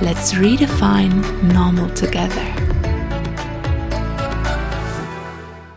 [0.00, 1.20] Let's redefine
[1.52, 2.42] normal together.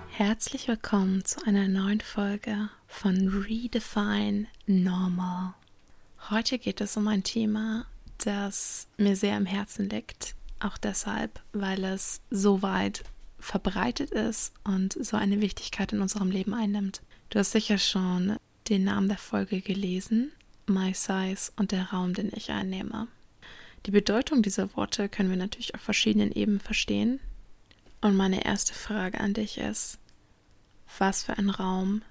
[0.09, 5.53] Herzlich willkommen zu einer neuen Folge von Redefine Normal.
[6.29, 7.85] Heute geht es um ein Thema,
[8.17, 10.35] das mir sehr am Herzen liegt.
[10.59, 13.03] Auch deshalb, weil es so weit
[13.39, 17.01] verbreitet ist und so eine Wichtigkeit in unserem Leben einnimmt.
[17.29, 18.37] Du hast sicher schon
[18.69, 20.31] den Namen der Folge gelesen,
[20.67, 23.07] My Size und der Raum, den ich einnehme.
[23.85, 27.19] Die Bedeutung dieser Worte können wir natürlich auf verschiedenen Ebenen verstehen.
[28.01, 29.99] Und meine erste Frage an dich ist,
[30.97, 32.01] was für einen Raum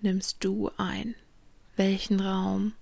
[0.00, 1.14] nimmst du ein?
[1.76, 2.72] Welchen Raum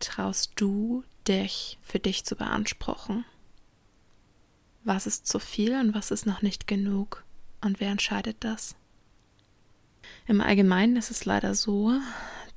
[0.00, 3.24] traust du dich für dich zu beanspruchen?
[4.84, 7.24] Was ist zu viel und was ist noch nicht genug?
[7.62, 8.76] Und wer entscheidet das?
[10.26, 11.92] Im Allgemeinen ist es leider so,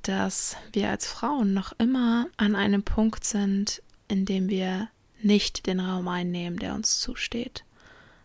[0.02, 4.88] dass wir als Frauen noch immer an einem Punkt sind, in dem wir
[5.24, 7.64] nicht den Raum einnehmen, der uns zusteht,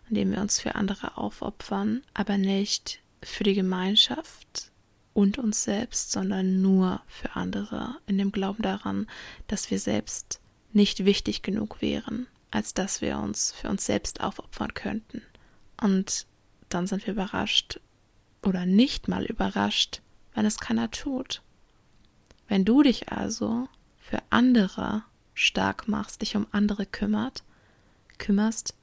[0.08, 4.70] indem wir uns für andere aufopfern, aber nicht für die Gemeinschaft
[5.14, 9.06] und uns selbst, sondern nur für andere, in dem Glauben daran,
[9.48, 10.40] dass wir selbst
[10.72, 15.22] nicht wichtig genug wären, als dass wir uns für uns selbst aufopfern könnten.
[15.80, 16.26] Und
[16.68, 17.80] dann sind wir überrascht
[18.42, 20.02] oder nicht mal überrascht,
[20.34, 21.42] wenn es keiner tut.
[22.46, 25.02] Wenn du dich also für andere
[25.38, 27.44] stark machst, dich um andere kümmert,
[28.18, 28.74] kümmerst,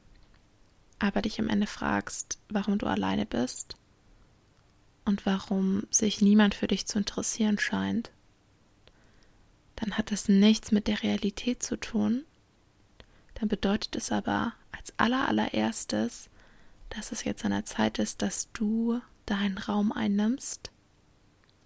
[1.00, 3.76] aber dich am Ende fragst, warum du alleine bist
[5.04, 8.12] und warum sich niemand für dich zu interessieren scheint,
[9.76, 12.24] dann hat das nichts mit der Realität zu tun.
[13.34, 16.30] Dann bedeutet es aber als allerallererstes,
[16.90, 20.72] dass es jetzt an der Zeit ist, dass du deinen Raum einnimmst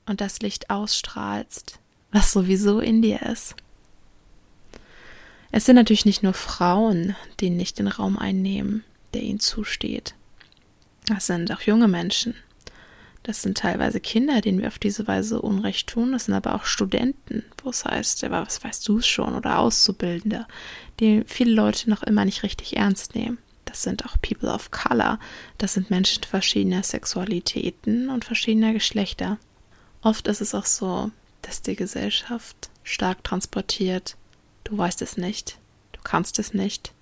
[0.08, 1.80] und das Licht ausstrahlst,
[2.12, 3.56] was sowieso in dir ist.
[5.52, 8.84] Es sind natürlich nicht nur Frauen, die nicht den Raum einnehmen,
[9.14, 10.14] der ihnen zusteht.
[11.08, 12.36] Das sind auch junge Menschen.
[13.24, 16.12] Das sind teilweise Kinder, denen wir auf diese Weise Unrecht tun.
[16.12, 19.60] Das sind aber auch Studenten, wo es heißt, ja, was weißt du es schon, oder
[19.60, 20.46] Auszubildende,
[21.00, 23.40] die viele Leute noch immer nicht richtig ernst nehmen.
[23.66, 25.20] Das sind auch People of Color.
[25.58, 29.38] Das sind Menschen verschiedener Sexualitäten und verschiedener Geschlechter.
[30.02, 31.12] Oft ist es auch so,
[31.42, 34.16] dass die Gesellschaft stark transportiert,
[34.70, 35.58] Du weißt es nicht.
[35.94, 36.94] Du kannst es nicht.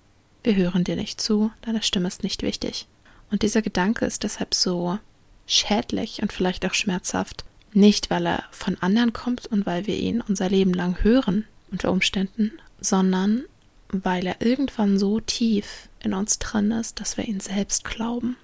[0.42, 1.52] Wir hören dir nicht zu.
[1.60, 2.86] Deine Stimme ist nicht wichtig.
[3.30, 4.98] Und dieser Gedanke ist deshalb so
[5.46, 7.44] schädlich und vielleicht auch schmerzhaft.
[7.74, 11.92] Nicht, weil er von anderen kommt und weil wir ihn unser Leben lang hören, unter
[11.92, 13.44] Umständen, sondern
[13.88, 18.36] weil er irgendwann so tief in uns drin ist, dass wir ihn selbst glauben.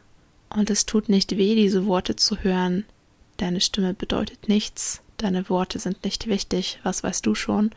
[0.50, 2.84] Und es tut nicht weh, diese Worte zu hören.
[3.38, 7.70] Deine Stimme bedeutet nichts, deine Worte sind nicht wichtig, was weißt du schon,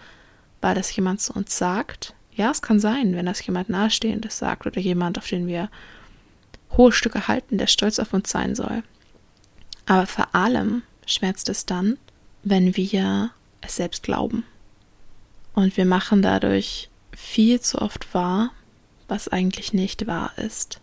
[0.61, 2.13] weil das jemand zu uns sagt.
[2.31, 5.69] Ja, es kann sein, wenn das jemand Nahestehendes sagt oder jemand, auf den wir
[6.75, 8.83] hohe Stücke halten, der stolz auf uns sein soll.
[9.85, 11.97] Aber vor allem schmerzt es dann,
[12.43, 13.31] wenn wir
[13.61, 14.43] es selbst glauben.
[15.53, 18.51] Und wir machen dadurch viel zu oft wahr,
[19.07, 20.79] was eigentlich nicht wahr ist.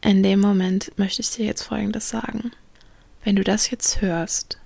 [0.00, 2.52] In dem Moment möchte ich dir jetzt Folgendes sagen.
[3.24, 4.58] Wenn du das jetzt hörst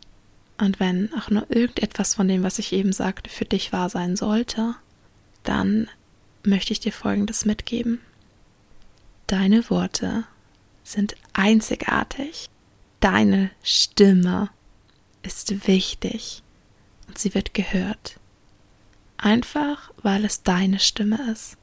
[0.58, 4.16] und wenn auch nur irgendetwas von dem, was ich eben sagte, für dich wahr sein
[4.16, 4.74] sollte,
[5.42, 5.88] dann
[6.42, 8.00] möchte ich dir Folgendes mitgeben.
[9.26, 10.24] Deine Worte
[10.82, 12.48] sind einzigartig.
[13.00, 14.50] Deine Stimme
[15.22, 16.42] ist wichtig
[17.08, 18.18] und sie wird gehört.
[19.18, 21.56] Einfach weil es deine Stimme ist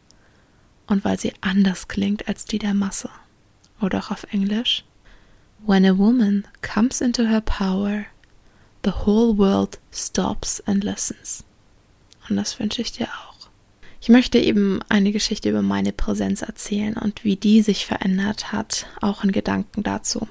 [0.87, 3.09] und weil sie anders klingt als die der Masse.
[3.81, 4.83] Oder auch auf Englisch.
[5.65, 8.05] When a woman comes into her power,
[8.83, 11.45] The whole world stops and listens.
[12.27, 13.33] Und das wünsche ich dir auch.
[14.01, 18.87] Ich möchte eben eine Geschichte über meine Präsenz erzählen und wie die sich verändert hat,
[18.99, 20.27] auch in Gedanken dazu.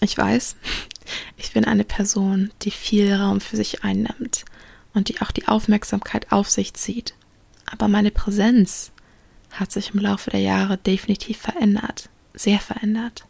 [0.00, 0.56] Ich weiß,
[1.38, 4.44] ich bin eine Person, die viel Raum für sich einnimmt
[4.92, 7.14] und die auch die Aufmerksamkeit auf sich zieht.
[7.64, 8.92] Aber meine Präsenz
[9.50, 13.24] hat sich im Laufe der Jahre definitiv verändert, sehr verändert.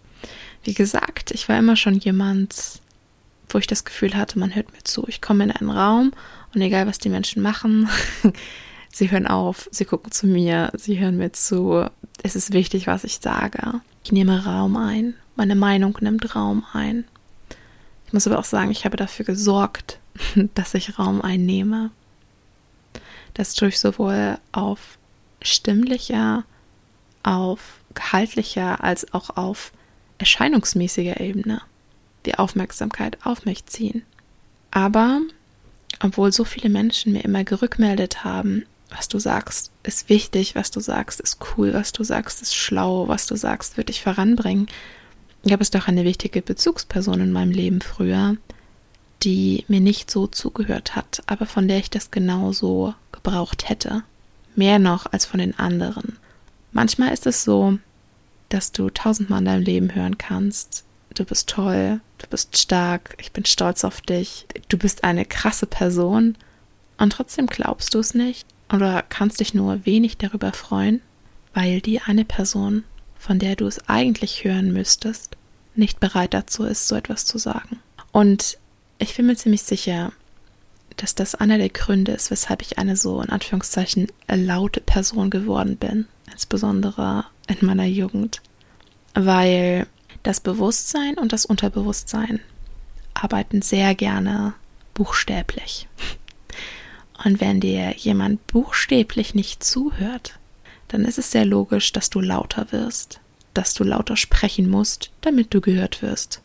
[0.65, 2.81] Wie gesagt, ich war immer schon jemand,
[3.49, 5.05] wo ich das Gefühl hatte, man hört mir zu.
[5.09, 6.13] Ich komme in einen Raum
[6.55, 7.89] und egal was die Menschen machen,
[8.97, 11.85] Sie hören auf, sie gucken zu mir, sie hören mir zu.
[12.23, 13.83] Es ist wichtig, was ich sage.
[14.03, 15.13] Ich nehme Raum ein.
[15.35, 17.05] Meine Meinung nimmt Raum ein.
[18.07, 20.01] Ich muss aber auch sagen, ich habe dafür gesorgt,
[20.55, 21.91] dass ich Raum einnehme.
[23.35, 24.97] Das tue ich sowohl auf
[25.43, 26.45] stimmlicher,
[27.23, 29.73] auf gehaltlicher als auch auf
[30.17, 31.61] erscheinungsmäßiger Ebene
[32.26, 34.02] die Aufmerksamkeit auf mich ziehen.
[34.70, 35.20] Aber
[36.00, 40.81] obwohl so viele Menschen mir immer gerückmeldet haben, was du sagst, ist wichtig, was du
[40.81, 44.69] sagst, ist cool, was du sagst, ist schlau, was du sagst, wird dich voranbringen,
[45.46, 48.37] gab es doch eine wichtige Bezugsperson in meinem Leben früher,
[49.23, 54.02] die mir nicht so zugehört hat, aber von der ich das genauso gebraucht hätte.
[54.55, 56.19] Mehr noch als von den anderen.
[56.73, 57.78] Manchmal ist es so,
[58.49, 60.84] dass du tausendmal in deinem Leben hören kannst,
[61.19, 65.67] du bist toll, du bist stark, ich bin stolz auf dich, du bist eine krasse
[65.67, 66.37] Person
[66.99, 71.01] und trotzdem glaubst du es nicht oder kannst dich nur wenig darüber freuen,
[71.55, 72.85] weil die eine Person,
[73.19, 75.37] von der du es eigentlich hören müsstest,
[75.75, 77.81] nicht bereit dazu ist, so etwas zu sagen.
[78.12, 78.59] Und
[78.99, 80.12] ich bin mir ziemlich sicher,
[80.97, 85.77] dass das einer der Gründe ist, weshalb ich eine so in Anführungszeichen laute Person geworden
[85.77, 88.41] bin, insbesondere in meiner Jugend,
[89.15, 89.87] weil
[90.26, 92.40] das Bewusstsein und das Unterbewusstsein
[93.14, 94.55] arbeiten sehr gerne
[94.93, 95.87] buchstäblich.
[97.25, 100.38] Und wenn dir jemand buchstäblich nicht zuhört,
[100.88, 103.20] dann ist es sehr logisch, dass du lauter wirst,
[103.55, 106.40] dass du lauter sprechen musst, damit du gehört wirst.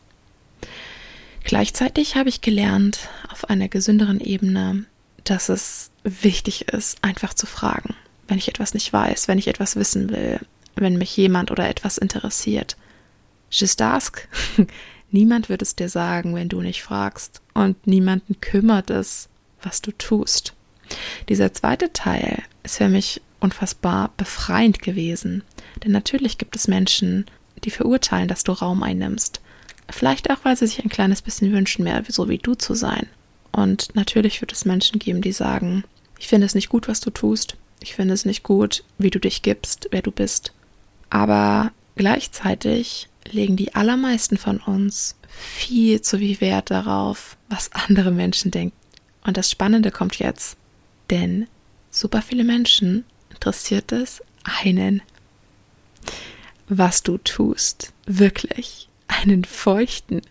[1.44, 4.84] Gleichzeitig habe ich gelernt, auf einer gesünderen Ebene,
[5.24, 7.96] dass es wichtig ist, einfach zu fragen,
[8.28, 10.38] wenn ich etwas nicht weiß, wenn ich etwas wissen will,
[10.76, 12.76] wenn mich jemand oder etwas interessiert.
[13.52, 14.26] Just ask.
[15.10, 17.42] Niemand wird es dir sagen, wenn du nicht fragst.
[17.52, 19.28] Und niemanden kümmert es,
[19.62, 20.54] was du tust.
[21.28, 25.44] Dieser zweite Teil ist für mich unfassbar befreiend gewesen.
[25.84, 27.26] Denn natürlich gibt es Menschen,
[27.64, 29.40] die verurteilen, dass du Raum einnimmst.
[29.90, 33.06] Vielleicht auch, weil sie sich ein kleines bisschen wünschen, mehr so wie du zu sein.
[33.52, 35.84] Und natürlich wird es Menschen geben, die sagen,
[36.18, 37.56] ich finde es nicht gut, was du tust.
[37.80, 40.52] Ich finde es nicht gut, wie du dich gibst, wer du bist.
[41.10, 48.50] Aber gleichzeitig legen die allermeisten von uns viel zu viel Wert darauf, was andere Menschen
[48.50, 48.76] denken.
[49.24, 50.56] Und das Spannende kommt jetzt,
[51.10, 51.46] denn
[51.90, 54.22] super viele Menschen interessiert es
[54.62, 55.02] einen,
[56.68, 57.92] was du tust.
[58.06, 58.88] Wirklich.
[59.08, 60.22] Einen feuchten.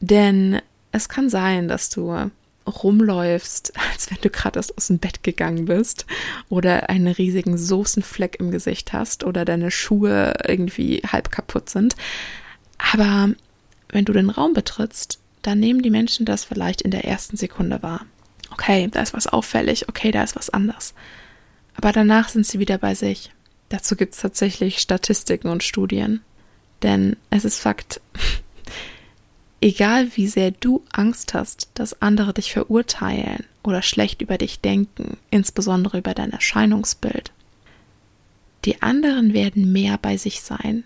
[0.00, 0.60] Denn
[0.92, 2.30] es kann sein, dass du
[2.66, 6.06] rumläufst, als wenn du gerade erst aus dem Bett gegangen bist
[6.48, 11.96] oder einen riesigen Soßenfleck im Gesicht hast oder deine Schuhe irgendwie halb kaputt sind.
[12.92, 13.30] Aber
[13.88, 17.82] wenn du den Raum betrittst, dann nehmen die Menschen das vielleicht in der ersten Sekunde
[17.82, 18.04] wahr.
[18.50, 20.94] Okay, da ist was auffällig, okay, da ist was anders.
[21.76, 23.32] Aber danach sind sie wieder bei sich.
[23.68, 26.22] Dazu gibt es tatsächlich Statistiken und Studien.
[26.82, 28.00] Denn es ist Fakt,
[29.60, 35.16] Egal wie sehr du Angst hast, dass andere dich verurteilen oder schlecht über dich denken,
[35.30, 37.32] insbesondere über dein Erscheinungsbild,
[38.64, 40.84] die anderen werden mehr bei sich sein.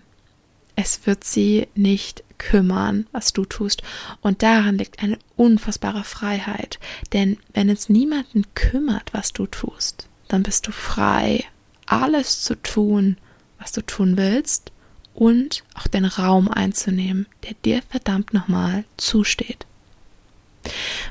[0.75, 3.83] Es wird sie nicht kümmern, was du tust.
[4.21, 6.79] Und darin liegt eine unfassbare Freiheit.
[7.11, 11.43] Denn wenn es niemanden kümmert, was du tust, dann bist du frei,
[11.87, 13.17] alles zu tun,
[13.59, 14.71] was du tun willst
[15.13, 19.65] und auch den Raum einzunehmen, der dir verdammt nochmal zusteht.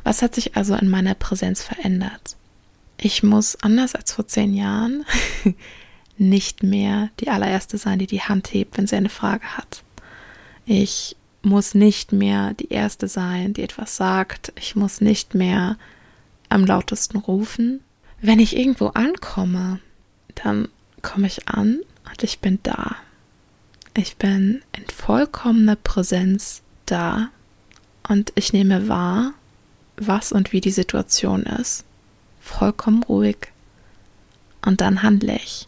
[0.04, 2.36] Was hat sich also in meiner Präsenz verändert?
[2.96, 5.04] Ich muss anders als vor zehn Jahren
[6.18, 9.82] nicht mehr die allererste sein, die die Hand hebt, wenn sie eine Frage hat.
[10.66, 14.52] Ich muss nicht mehr die Erste sein, die etwas sagt.
[14.56, 15.78] Ich muss nicht mehr
[16.48, 17.80] am lautesten rufen.
[18.20, 19.80] Wenn ich irgendwo ankomme,
[20.34, 20.68] dann
[21.00, 22.96] komme ich an und ich bin da.
[23.94, 27.30] Ich bin in vollkommener Präsenz da
[28.08, 29.32] und ich nehme wahr,
[29.96, 31.84] was und wie die Situation ist.
[32.40, 33.36] Vollkommen ruhig.
[34.64, 35.66] Und dann handle ich.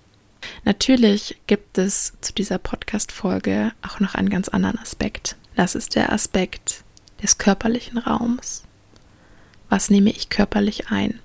[0.64, 5.36] Natürlich gibt es zu dieser Podcast-Folge auch noch einen ganz anderen Aspekt.
[5.56, 6.84] Das ist der Aspekt
[7.22, 8.62] des körperlichen Raums.
[9.68, 11.18] Was nehme ich körperlich ein?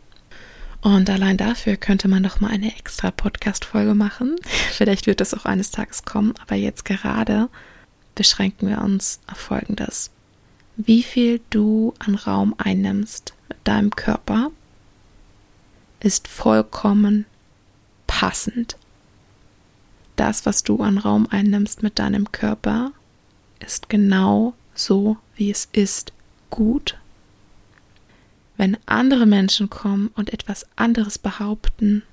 [0.88, 4.38] Und allein dafür könnte man doch mal eine extra Podcast-Folge machen.
[4.72, 7.50] Vielleicht wird das auch eines Tages kommen, aber jetzt gerade
[8.16, 10.12] beschränken wir uns auf Folgendes.
[10.78, 14.50] Wie viel du an Raum einnimmst mit deinem Körper,
[16.00, 17.26] ist vollkommen
[18.08, 18.78] passend.
[20.16, 22.94] Das, was du an Raum einnimmst mit deinem Körper,
[23.60, 26.14] ist genau so, wie es ist,
[26.50, 26.98] gut
[28.58, 32.04] wenn andere Menschen kommen und etwas anderes behaupten,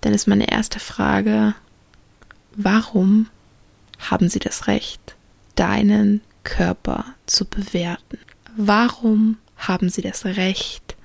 [0.00, 1.54] dann ist meine erste Frage,
[2.56, 3.28] warum
[3.98, 5.16] haben sie das Recht,
[5.54, 8.18] deinen Körper zu bewerten?
[8.56, 10.96] Warum haben sie das Recht,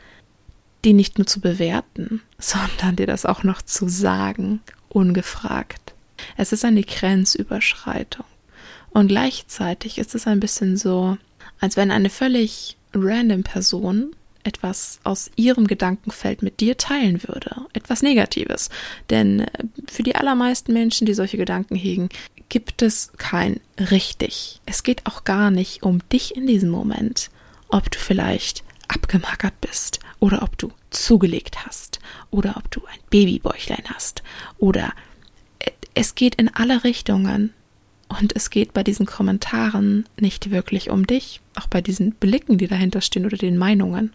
[0.84, 5.94] die nicht nur zu bewerten, sondern dir das auch noch zu sagen, ungefragt?
[6.38, 8.26] Es ist eine Grenzüberschreitung.
[8.92, 11.18] Und gleichzeitig ist es ein bisschen so,
[11.60, 17.66] als wenn eine völlig random Person etwas aus ihrem Gedankenfeld mit dir teilen würde.
[17.74, 18.70] Etwas Negatives.
[19.10, 19.50] Denn äh,
[19.90, 22.10] für die allermeisten Menschen, die solche Gedanken hegen,
[22.50, 24.60] gibt es kein richtig.
[24.66, 27.30] Es geht auch gar nicht um dich in diesem Moment.
[27.70, 33.84] Ob du vielleicht abgemackert bist oder ob du zugelegt hast oder ob du ein Babybäuchlein
[33.94, 34.22] hast
[34.58, 34.92] oder
[35.60, 37.54] äh, es geht in alle Richtungen.
[38.20, 42.68] Und es geht bei diesen Kommentaren nicht wirklich um dich, auch bei diesen Blicken, die
[42.68, 44.12] dahinter stehen oder den Meinungen.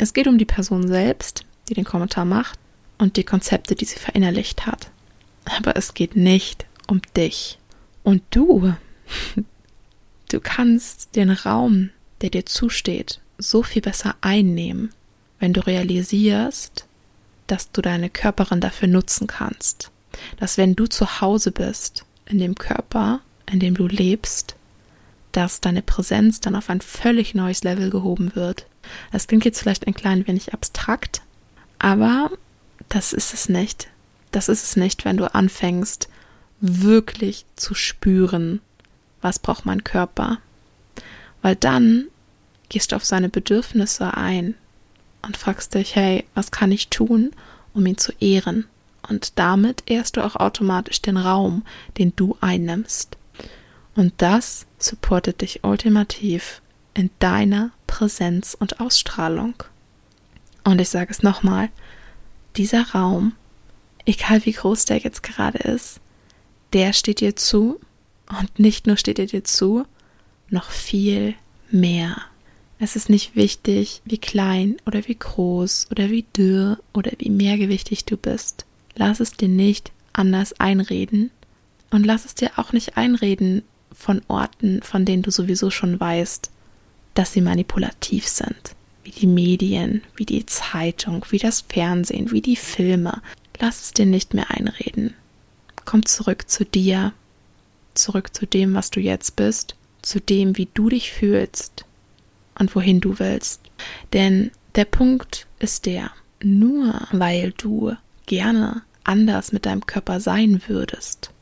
[0.00, 2.58] Es geht um die Person selbst, die den Kommentar macht
[2.96, 4.90] und die Konzepte, die sie verinnerlicht hat.
[5.44, 7.58] Aber es geht nicht um dich.
[8.02, 8.72] Und du,
[10.30, 11.90] du kannst den Raum,
[12.22, 14.88] der dir zusteht, so viel besser einnehmen,
[15.38, 16.86] wenn du realisierst,
[17.46, 19.90] dass du deine Körperin dafür nutzen kannst.
[20.38, 23.20] Dass wenn du zu Hause bist, in dem Körper,
[23.52, 24.56] in dem du lebst,
[25.32, 28.66] dass deine Präsenz dann auf ein völlig neues Level gehoben wird.
[29.12, 31.22] Das klingt jetzt vielleicht ein klein wenig abstrakt,
[31.78, 32.30] aber
[32.88, 33.88] das ist es nicht.
[34.32, 36.08] Das ist es nicht, wenn du anfängst,
[36.60, 38.60] wirklich zu spüren,
[39.20, 40.38] was braucht mein Körper.
[41.42, 42.06] Weil dann
[42.68, 44.54] gehst du auf seine Bedürfnisse ein
[45.22, 47.32] und fragst dich, hey, was kann ich tun,
[47.74, 48.66] um ihn zu ehren?
[49.08, 51.64] Und damit ehrst du auch automatisch den Raum,
[51.98, 53.16] den du einnimmst.
[54.00, 56.62] Und das supportet dich ultimativ
[56.94, 59.52] in deiner Präsenz und Ausstrahlung.
[60.64, 61.68] Und ich sage es nochmal,
[62.56, 63.34] dieser Raum,
[64.06, 66.00] egal wie groß der jetzt gerade ist,
[66.72, 67.78] der steht dir zu
[68.40, 69.84] und nicht nur steht er dir zu,
[70.48, 71.34] noch viel
[71.70, 72.22] mehr.
[72.78, 78.06] Es ist nicht wichtig, wie klein oder wie groß oder wie dürr oder wie mehrgewichtig
[78.06, 78.64] du bist.
[78.94, 81.30] Lass es dir nicht anders einreden
[81.90, 83.62] und lass es dir auch nicht einreden,
[84.00, 86.50] von Orten, von denen du sowieso schon weißt,
[87.14, 88.74] dass sie manipulativ sind.
[89.04, 93.20] Wie die Medien, wie die Zeitung, wie das Fernsehen, wie die Filme.
[93.58, 95.14] Lass es dir nicht mehr einreden.
[95.84, 97.12] Komm zurück zu dir,
[97.94, 101.84] zurück zu dem, was du jetzt bist, zu dem, wie du dich fühlst
[102.58, 103.60] und wohin du willst.
[104.14, 106.10] Denn der Punkt ist der,
[106.42, 107.94] nur weil du
[108.26, 111.32] gerne anders mit deinem Körper sein würdest,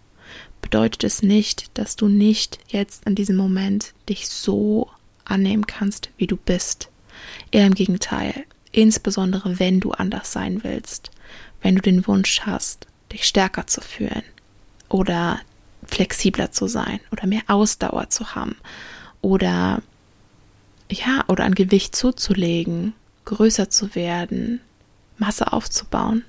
[0.62, 4.88] bedeutet es nicht, dass du nicht jetzt in diesem Moment dich so
[5.24, 6.88] annehmen kannst, wie du bist.
[7.50, 11.10] Eher im Gegenteil, insbesondere wenn du anders sein willst,
[11.62, 14.22] wenn du den Wunsch hast, dich stärker zu fühlen
[14.88, 15.40] oder
[15.86, 18.56] flexibler zu sein oder mehr Ausdauer zu haben
[19.20, 19.82] oder
[20.90, 22.94] ja, oder ein Gewicht zuzulegen,
[23.26, 24.60] größer zu werden,
[25.18, 26.24] Masse aufzubauen,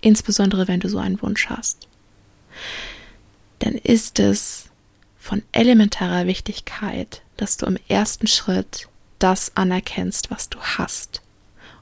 [0.00, 1.86] insbesondere wenn du so einen Wunsch hast
[3.58, 4.66] dann ist es
[5.18, 11.22] von elementarer Wichtigkeit, dass du im ersten Schritt das anerkennst, was du hast.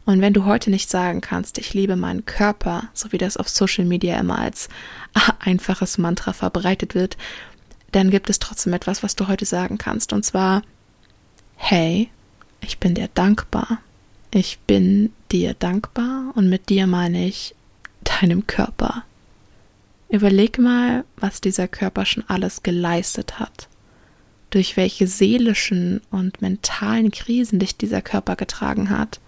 [0.06, 3.48] Und wenn du heute nicht sagen kannst, ich liebe meinen Körper, so wie das auf
[3.48, 4.68] Social Media immer als
[5.40, 7.16] einfaches Mantra verbreitet wird,
[7.92, 10.12] dann gibt es trotzdem etwas, was du heute sagen kannst.
[10.12, 10.62] Und zwar,
[11.56, 12.10] hey,
[12.60, 13.78] ich bin dir dankbar.
[14.30, 17.54] Ich bin dir dankbar und mit dir meine ich
[18.02, 19.04] deinem Körper.
[20.08, 23.68] Überleg mal, was dieser Körper schon alles geleistet hat,
[24.50, 29.20] durch welche seelischen und mentalen Krisen dich dieser Körper getragen hat,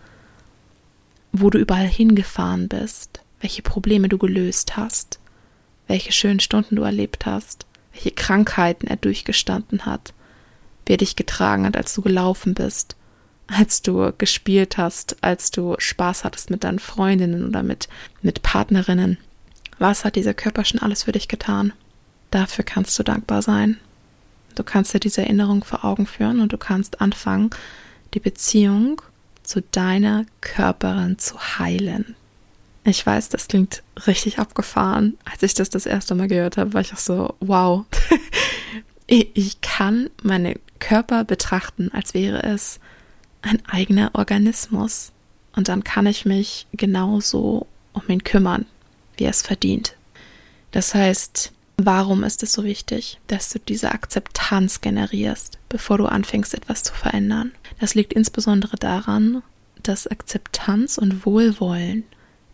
[1.33, 5.19] wo du überall hingefahren bist, welche Probleme du gelöst hast,
[5.87, 10.15] welche schönen Stunden du erlebt hast, welche Krankheiten er durchgestanden hat,
[10.87, 12.97] wie er dich getragen hat, als du gelaufen bist,
[13.47, 17.89] als du gespielt hast, als du Spaß hattest mit deinen Freundinnen oder mit,
[18.23, 19.19] mit Partnerinnen.
[19.79, 21.73] Was hat dieser Körper schon alles für dich getan?
[22.31, 23.79] Dafür kannst du dankbar sein.
[24.55, 27.51] Du kannst dir diese Erinnerung vor Augen führen und du kannst anfangen,
[28.15, 29.03] die Beziehung
[29.43, 32.17] zu deiner Körperin zu heilen.
[32.85, 35.19] Ich weiß, das klingt richtig abgefahren.
[35.31, 37.85] Als ich das das erste Mal gehört habe, war ich auch so, wow.
[39.07, 42.81] ich kann meinen Körper betrachten, als wäre es
[43.43, 45.13] ein eigener Organismus.
[45.55, 48.67] Und dann kann ich mich genauso um ihn kümmern
[49.17, 49.97] wie er es verdient.
[50.71, 56.55] Das heißt, Warum ist es so wichtig, dass du diese Akzeptanz generierst, bevor du anfängst,
[56.55, 57.53] etwas zu verändern?
[57.79, 59.43] Das liegt insbesondere daran,
[59.83, 62.05] dass Akzeptanz und Wohlwollen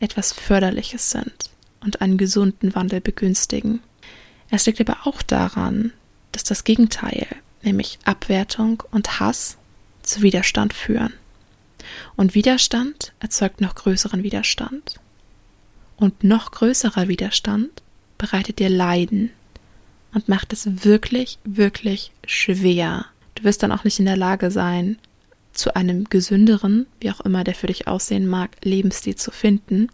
[0.00, 1.50] etwas Förderliches sind
[1.81, 3.81] und einen gesunden Wandel begünstigen.
[4.50, 5.92] Es liegt aber auch daran,
[6.33, 7.28] dass das Gegenteil,
[7.62, 9.57] nämlich Abwertung und Hass,
[10.02, 11.12] zu Widerstand führen.
[12.16, 14.99] Und Widerstand erzeugt noch größeren Widerstand.
[16.02, 17.80] Und noch größerer Widerstand
[18.18, 19.30] bereitet dir Leiden
[20.12, 23.06] und macht es wirklich, wirklich schwer.
[23.37, 24.99] Du wirst dann auch nicht in der Lage sein,
[25.52, 29.90] zu einem gesünderen, wie auch immer der für dich aussehen mag, Lebensstil zu finden,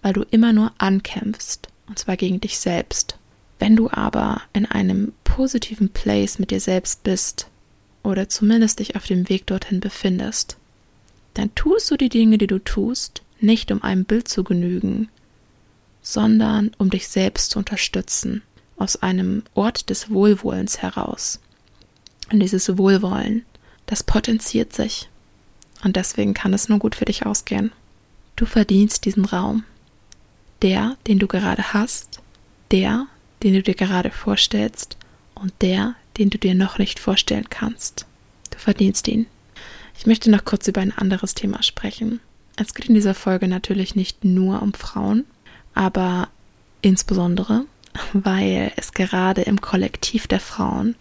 [0.00, 3.18] weil du immer nur ankämpfst, und zwar gegen dich selbst.
[3.58, 7.48] Wenn du aber in einem positiven Place mit dir selbst bist
[8.04, 10.56] oder zumindest dich auf dem Weg dorthin befindest,
[11.34, 15.08] dann tust du die Dinge, die du tust, nicht um einem Bild zu genügen,
[16.08, 18.40] sondern um dich selbst zu unterstützen,
[18.78, 21.38] aus einem Ort des Wohlwollens heraus.
[22.32, 23.44] Und dieses Wohlwollen,
[23.84, 25.10] das potenziert sich.
[25.84, 27.72] Und deswegen kann es nur gut für dich ausgehen.
[28.36, 29.64] Du verdienst diesen Raum.
[30.62, 32.20] Der, den du gerade hast,
[32.70, 33.06] der,
[33.42, 34.96] den du dir gerade vorstellst
[35.34, 38.06] und der, den du dir noch nicht vorstellen kannst.
[38.50, 39.26] Du verdienst ihn.
[39.98, 42.20] Ich möchte noch kurz über ein anderes Thema sprechen.
[42.56, 45.26] Es geht in dieser Folge natürlich nicht nur um Frauen,
[45.78, 46.28] aber
[46.82, 47.64] insbesondere,
[48.12, 50.96] weil es gerade im Kollektiv der Frauen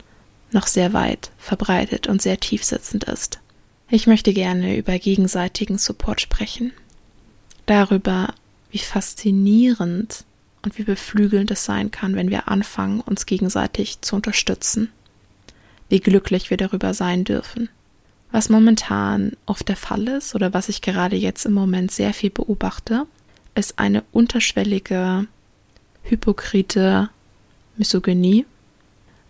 [0.52, 3.40] noch sehr weit verbreitet und sehr tiefsitzend ist.
[3.90, 6.74] Ich möchte gerne über gegenseitigen Support sprechen.
[7.66, 8.36] Darüber,
[8.70, 10.26] wie faszinierend
[10.62, 14.92] und wie beflügelnd es sein kann, wenn wir anfangen, uns gegenseitig zu unterstützen.
[15.90, 17.70] Wie glücklich wir darüber sein dürfen.
[18.32, 22.30] Was momentan oft der Fall ist oder was ich gerade jetzt im Moment sehr viel
[22.30, 23.08] beobachte,
[23.58, 25.28] ist eine unterschwellige,
[26.04, 27.10] hypokrite
[27.76, 28.46] Misogynie,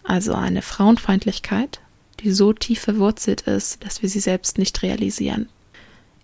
[0.04, 1.80] also eine Frauenfeindlichkeit,
[2.20, 5.50] die so tief verwurzelt ist, dass wir sie selbst nicht realisieren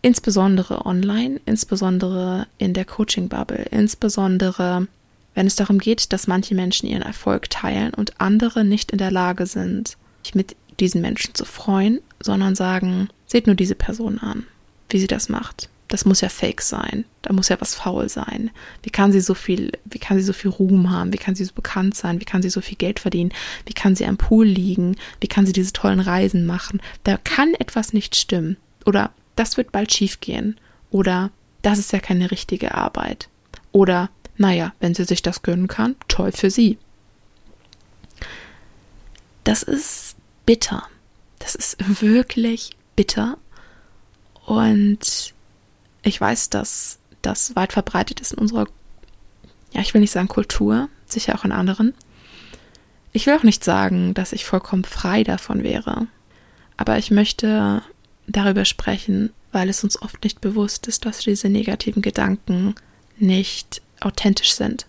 [0.03, 4.87] insbesondere online, insbesondere in der Coaching-Bubble, insbesondere
[5.33, 9.09] wenn es darum geht, dass manche Menschen ihren Erfolg teilen und andere nicht in der
[9.09, 14.45] Lage sind, sich mit diesen Menschen zu freuen, sondern sagen, seht nur diese Person an,
[14.89, 15.69] wie sie das macht.
[15.93, 17.05] Das muss ja fake sein.
[17.21, 18.49] Da muss ja was faul sein.
[18.81, 21.13] Wie kann sie so viel, wie kann sie so viel Ruhm haben?
[21.13, 22.19] Wie kann sie so bekannt sein?
[22.19, 23.31] Wie kann sie so viel Geld verdienen?
[23.67, 24.95] Wie kann sie am Pool liegen?
[25.21, 26.81] Wie kann sie diese tollen Reisen machen?
[27.03, 28.57] Da kann etwas nicht stimmen.
[28.87, 30.59] Oder das wird bald schiefgehen.
[30.89, 31.29] Oder
[31.61, 33.29] das ist ja keine richtige Arbeit.
[33.71, 36.79] Oder, naja, wenn sie sich das gönnen kann, toll für sie.
[39.43, 40.15] Das ist
[40.47, 40.87] bitter.
[41.37, 43.37] Das ist wirklich bitter.
[44.47, 45.32] Und
[46.03, 48.67] ich weiß, dass das weit verbreitet ist in unserer,
[49.71, 51.93] ja, ich will nicht sagen Kultur, sicher auch in anderen.
[53.13, 56.07] Ich will auch nicht sagen, dass ich vollkommen frei davon wäre.
[56.77, 57.81] Aber ich möchte
[58.27, 62.75] darüber sprechen, weil es uns oft nicht bewusst ist, dass diese negativen Gedanken
[63.17, 64.87] nicht authentisch sind.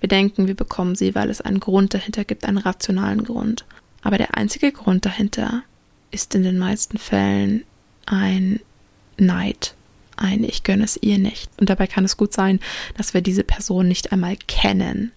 [0.00, 3.64] Wir denken, wir bekommen sie, weil es einen Grund dahinter gibt, einen rationalen Grund.
[4.02, 5.62] Aber der einzige Grund dahinter
[6.10, 7.64] ist in den meisten Fällen
[8.06, 8.60] ein
[9.18, 9.74] Neid,
[10.18, 11.50] ein Ich gönne es ihr nicht.
[11.58, 12.60] Und dabei kann es gut sein,
[12.96, 15.12] dass wir diese Person nicht einmal kennen.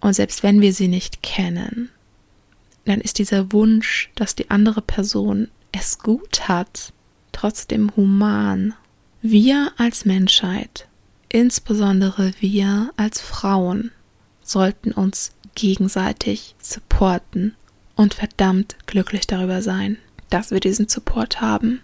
[0.00, 1.90] Und selbst wenn wir sie nicht kennen,
[2.84, 6.92] dann ist dieser Wunsch, dass die andere Person es gut hat,
[7.32, 8.74] trotzdem human.
[9.22, 10.88] Wir als Menschheit,
[11.28, 13.92] insbesondere wir als Frauen,
[14.42, 17.54] sollten uns gegenseitig supporten
[17.96, 19.98] und verdammt glücklich darüber sein,
[20.30, 21.80] dass wir diesen Support haben,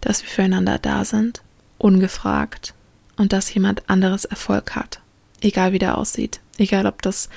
[0.00, 1.42] dass wir füreinander da sind,
[1.80, 2.74] ungefragt
[3.16, 5.00] und dass jemand anderes Erfolg hat,
[5.40, 7.28] egal wie der aussieht, egal ob das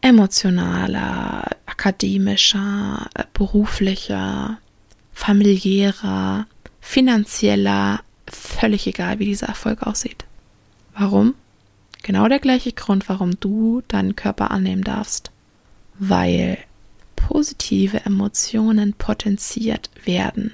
[0.00, 4.58] emotionaler, akademischer, beruflicher,
[5.12, 6.46] familiärer,
[6.80, 10.24] finanzieller, völlig egal, wie dieser Erfolg aussieht.
[10.94, 11.34] Warum?
[12.02, 15.32] Genau der gleiche Grund, warum du deinen Körper annehmen darfst.
[15.98, 16.58] Weil
[17.16, 20.52] positive Emotionen potenziert werden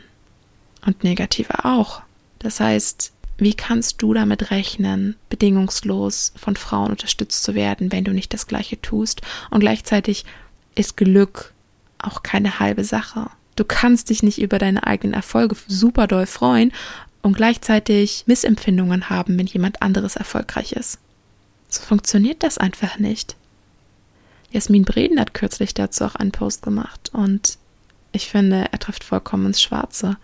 [0.87, 2.03] und negative auch.
[2.39, 8.13] Das heißt, wie kannst du damit rechnen, bedingungslos von Frauen unterstützt zu werden, wenn du
[8.13, 9.23] nicht das Gleiche tust?
[9.51, 10.25] Und gleichzeitig
[10.75, 11.53] ist Glück
[11.99, 13.31] auch keine halbe Sache.
[13.57, 16.73] Du kannst dich nicht über deine eigenen Erfolge super doll freuen
[17.21, 20.99] und gleichzeitig Missempfindungen haben, wenn jemand anderes erfolgreich ist.
[21.69, 23.37] So funktioniert das einfach nicht.
[24.51, 27.59] Jasmin Breden hat kürzlich dazu auch einen Post gemacht und
[28.13, 30.19] ich finde, er trifft vollkommen ins Schwarze.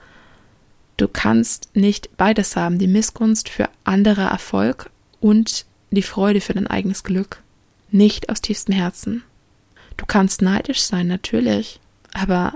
[0.99, 6.67] Du kannst nicht beides haben, die Missgunst für andere Erfolg und die Freude für dein
[6.67, 7.41] eigenes Glück.
[7.91, 9.23] Nicht aus tiefstem Herzen.
[9.97, 11.81] Du kannst neidisch sein, natürlich,
[12.13, 12.55] aber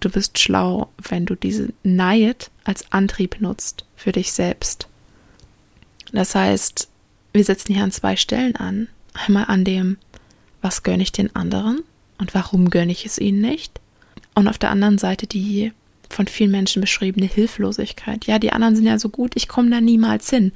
[0.00, 4.86] du bist schlau, wenn du diesen Neid als Antrieb nutzt für dich selbst.
[6.12, 6.88] Das heißt,
[7.32, 8.88] wir setzen hier an zwei Stellen an.
[9.14, 9.96] Einmal an dem,
[10.60, 11.80] was gönne ich den anderen
[12.18, 13.80] und warum gönne ich es ihnen nicht?
[14.34, 15.72] Und auf der anderen Seite die
[16.12, 18.26] von vielen Menschen beschriebene Hilflosigkeit.
[18.26, 20.52] Ja, die anderen sind ja so gut, ich komme da niemals hin.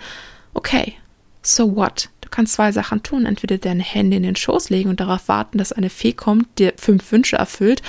[0.54, 0.94] Okay,
[1.42, 2.10] so what?
[2.20, 3.24] Du kannst zwei Sachen tun.
[3.24, 6.72] Entweder deine Hände in den Schoß legen und darauf warten, dass eine Fee kommt, dir
[6.76, 7.82] fünf Wünsche erfüllt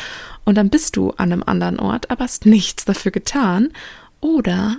[0.46, 3.74] und dann bist du an einem anderen Ort, aber hast nichts dafür getan.
[4.22, 4.78] Oder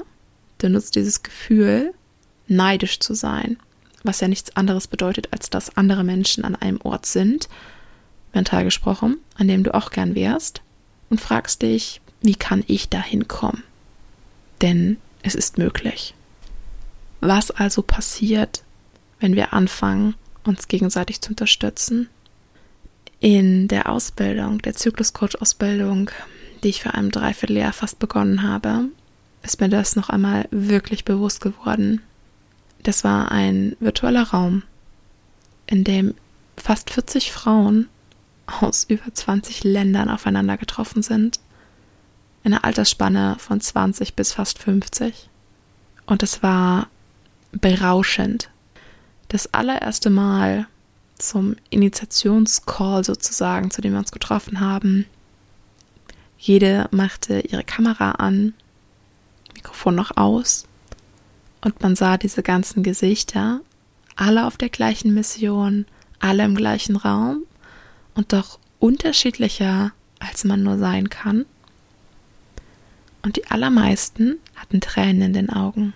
[0.59, 1.92] du nutzt dieses Gefühl,
[2.46, 3.59] neidisch zu sein,
[4.03, 7.51] was ja nichts anderes bedeutet, als dass andere Menschen an einem Ort sind,
[8.33, 10.62] mental gesprochen, an dem du auch gern wärst,
[11.11, 13.62] und fragst dich, wie kann ich da hinkommen?
[14.61, 16.14] Denn es ist möglich.
[17.20, 18.62] Was also passiert,
[19.20, 22.09] wenn wir anfangen, uns gegenseitig zu unterstützen?
[23.20, 26.11] In der Ausbildung, der Zykluscoach-Ausbildung,
[26.62, 28.87] die ich vor einem Dreivierteljahr fast begonnen habe,
[29.42, 32.00] ist mir das noch einmal wirklich bewusst geworden.
[32.83, 34.62] Das war ein virtueller Raum,
[35.66, 36.14] in dem
[36.57, 37.88] fast 40 Frauen
[38.46, 41.40] aus über 20 Ländern aufeinander getroffen sind
[42.48, 45.28] in Altersspanne von 20 bis fast 50.
[46.06, 46.88] Und es war
[47.52, 48.48] berauschend.
[49.28, 50.66] Das allererste Mal
[51.18, 55.04] zum Initiationscall sozusagen, zu dem wir uns getroffen haben.
[56.38, 58.54] Jede machte ihre Kamera an,
[59.54, 60.66] Mikrofon noch aus
[61.61, 63.61] und man sah diese ganzen Gesichter,
[64.16, 65.84] alle auf der gleichen Mission,
[66.20, 67.42] alle im gleichen Raum
[68.14, 71.44] und doch unterschiedlicher, als man nur sein kann
[73.22, 75.92] und die allermeisten hatten Tränen in den Augen.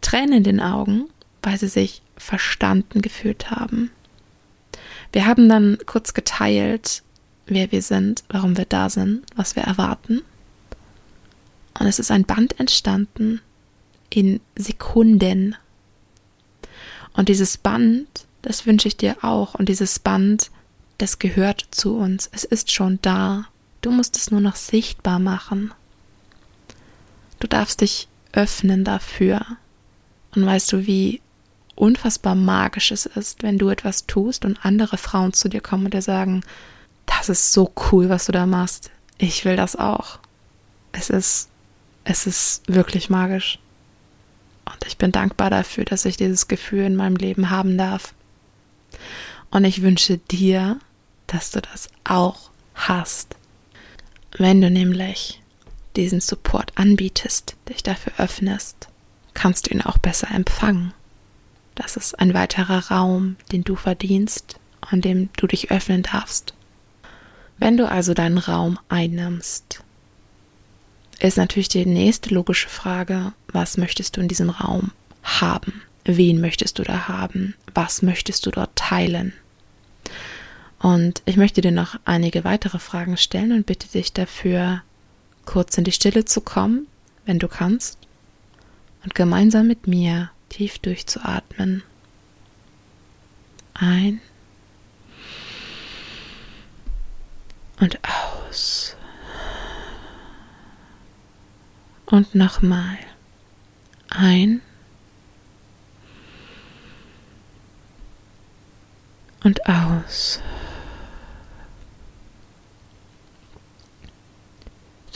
[0.00, 1.08] Tränen in den Augen,
[1.42, 3.90] weil sie sich verstanden gefühlt haben.
[5.12, 7.02] Wir haben dann kurz geteilt,
[7.46, 10.22] wer wir sind, warum wir da sind, was wir erwarten.
[11.78, 13.40] Und es ist ein Band entstanden
[14.10, 15.56] in Sekunden.
[17.12, 19.54] Und dieses Band, das wünsche ich dir auch.
[19.54, 20.50] Und dieses Band,
[20.98, 22.28] das gehört zu uns.
[22.32, 23.46] Es ist schon da.
[23.80, 25.72] Du musst es nur noch sichtbar machen.
[27.38, 29.44] Du darfst dich öffnen dafür.
[30.34, 31.20] Und weißt du, wie
[31.74, 35.94] unfassbar magisch es ist, wenn du etwas tust und andere Frauen zu dir kommen und
[35.94, 36.42] dir sagen,
[37.06, 38.90] das ist so cool, was du da machst.
[39.16, 40.18] Ich will das auch.
[40.92, 41.48] Es ist,
[42.04, 43.58] es ist wirklich magisch.
[44.66, 48.12] Und ich bin dankbar dafür, dass ich dieses Gefühl in meinem Leben haben darf.
[49.50, 50.78] Und ich wünsche dir,
[51.26, 53.36] dass du das auch hast.
[54.36, 55.40] Wenn du nämlich
[55.98, 58.88] diesen Support anbietest, dich dafür öffnest,
[59.34, 60.94] kannst du ihn auch besser empfangen.
[61.74, 66.54] Das ist ein weiterer Raum, den du verdienst, an dem du dich öffnen darfst.
[67.58, 69.82] Wenn du also deinen Raum einnimmst,
[71.20, 74.92] ist natürlich die nächste logische Frage, was möchtest du in diesem Raum
[75.24, 75.82] haben?
[76.04, 77.54] Wen möchtest du da haben?
[77.74, 79.32] Was möchtest du dort teilen?
[80.78, 84.82] Und ich möchte dir noch einige weitere Fragen stellen und bitte dich dafür,
[85.48, 86.86] kurz in die Stille zu kommen,
[87.24, 87.96] wenn du kannst,
[89.02, 91.82] und gemeinsam mit mir tief durchzuatmen.
[93.72, 94.20] Ein
[97.80, 98.94] und aus.
[102.04, 102.98] Und nochmal.
[104.10, 104.60] Ein
[109.44, 110.42] und aus.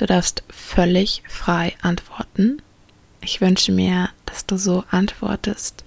[0.03, 2.61] Du darfst völlig frei antworten.
[3.21, 5.85] Ich wünsche mir, dass du so antwortest,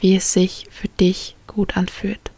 [0.00, 2.30] wie es sich für dich gut anfühlt.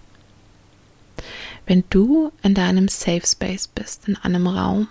[1.65, 4.89] Wenn du in deinem Safe Space bist, in einem Raum,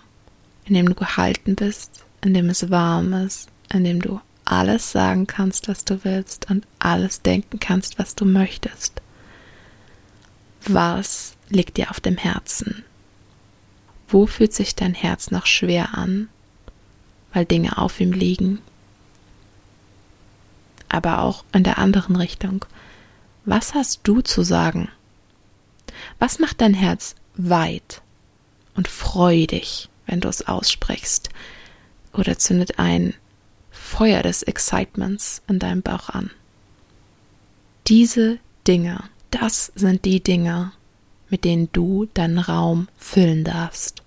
[0.63, 5.27] in dem du gehalten bist, in dem es warm ist, in dem du alles sagen
[5.27, 9.01] kannst, was du willst und alles denken kannst, was du möchtest.
[10.65, 12.85] Was liegt dir auf dem Herzen?
[14.09, 16.29] Wo fühlt sich dein Herz noch schwer an,
[17.31, 18.59] weil Dinge auf ihm liegen?
[20.87, 22.65] Aber auch in der anderen Richtung.
[23.45, 24.89] Was hast du zu sagen?
[26.17, 28.01] Was macht dein Herz weit
[28.75, 31.29] und freudig, wenn du es aussprichst?
[32.13, 33.13] Oder zündet ein
[33.69, 36.31] Feuer des Excitements in deinem Bauch an?
[37.87, 40.71] Diese Dinge, das sind die Dinge,
[41.29, 44.03] mit denen du deinen Raum füllen darfst.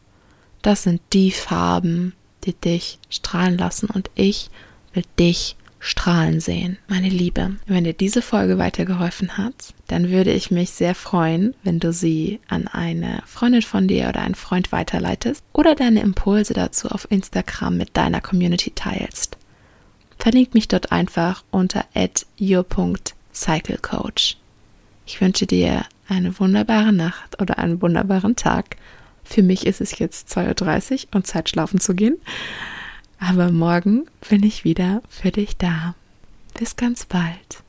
[0.63, 4.51] Das sind die Farben, die dich strahlen lassen und ich
[4.93, 6.79] will dich strahlen sehen.
[6.87, 11.81] Meine Liebe, wenn dir diese Folge weitergeholfen hat, dann würde ich mich sehr freuen, wenn
[11.81, 16.89] du sie an eine Freundin von dir oder einen Freund weiterleitest oder deine Impulse dazu
[16.89, 19.37] auf Instagram mit deiner Community teilst.
[20.19, 21.85] Verlink mich dort einfach unter
[22.41, 24.37] your.cyclecoach.
[25.05, 28.77] Ich wünsche dir eine wunderbare Nacht oder einen wunderbaren Tag.
[29.25, 32.17] Für mich ist es jetzt 2.30 Uhr und Zeit schlafen zu gehen.
[33.19, 35.95] Aber morgen bin ich wieder für dich da.
[36.59, 37.63] Bis ganz bald.